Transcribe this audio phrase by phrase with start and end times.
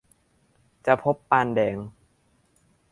[0.85, 1.77] จะพบปานแดง